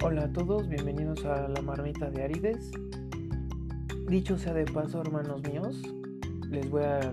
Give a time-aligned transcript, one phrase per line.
[0.00, 2.70] Hola a todos, bienvenidos a la marmita de Arides.
[4.06, 5.82] Dicho sea de paso, hermanos míos,
[6.48, 7.12] les voy a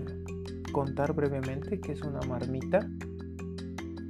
[0.71, 2.87] contar brevemente qué es una marmita.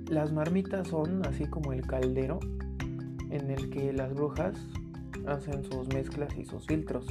[0.10, 2.42] Las marmitas son así como el caldero
[3.30, 4.58] en el que las brujas
[5.26, 7.06] hacen sus mezclas y sus filtros.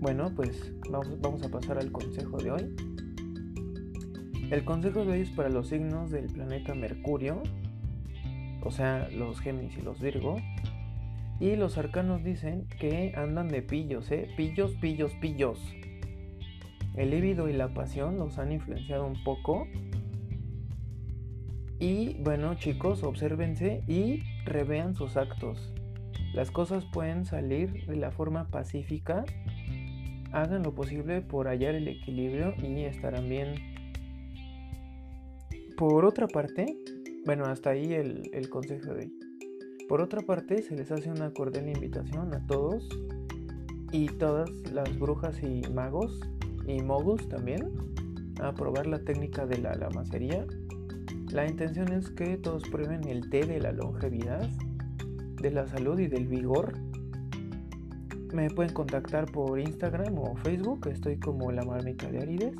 [0.00, 2.76] Bueno, pues vamos, a pasar al consejo de hoy.
[4.50, 7.40] El consejo de hoy es para los signos del planeta Mercurio
[8.62, 10.36] o sea, los Géminis y los Virgo.
[11.40, 14.28] Y los arcanos dicen que andan de pillos, ¿eh?
[14.36, 15.60] Pillos, pillos, pillos.
[16.96, 19.68] El líbido y la pasión los han influenciado un poco.
[21.78, 25.72] Y bueno, chicos, obsérvense y revean sus actos.
[26.34, 29.24] Las cosas pueden salir de la forma pacífica.
[30.32, 33.54] Hagan lo posible por hallar el equilibrio y estarán bien.
[35.76, 36.76] Por otra parte,
[37.28, 39.12] bueno, hasta ahí el, consejo de hoy.
[39.86, 42.88] Por otra parte, se les hace una cordial invitación a todos
[43.92, 46.18] y todas las brujas y magos
[46.66, 47.70] y moguls también
[48.40, 50.46] a probar la técnica de la lamacería.
[51.30, 54.48] La intención es que todos prueben el té de la longevidad,
[55.42, 56.78] de la salud y del vigor.
[58.32, 62.56] Me pueden contactar por Instagram o Facebook, estoy como la marmita de Arides.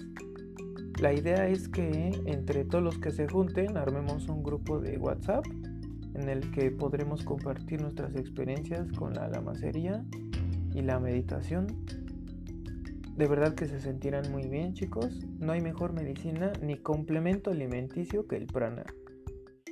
[1.01, 5.45] La idea es que entre todos los que se junten armemos un grupo de WhatsApp
[6.15, 10.05] en el que podremos compartir nuestras experiencias con la lamacería
[10.75, 11.69] y la meditación.
[13.17, 15.21] De verdad que se sentirán muy bien chicos.
[15.39, 18.85] No hay mejor medicina ni complemento alimenticio que el prana.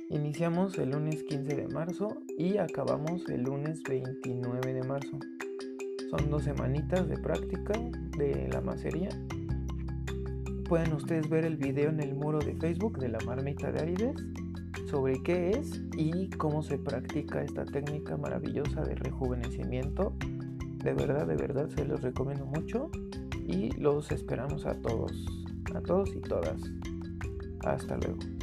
[0.09, 5.19] Iniciamos el lunes 15 de marzo y acabamos el lunes 29 de marzo.
[6.09, 7.73] Son dos semanitas de práctica
[8.17, 9.09] de la macería
[10.67, 14.25] pueden ustedes ver el video en el muro de Facebook de la marmita de Arides
[14.89, 20.13] sobre qué es y cómo se practica esta técnica maravillosa de rejuvenecimiento.
[20.83, 22.89] De verdad, de verdad se los recomiendo mucho
[23.45, 25.11] y los esperamos a todos,
[25.73, 26.61] a todos y todas.
[27.63, 28.36] Hasta luego.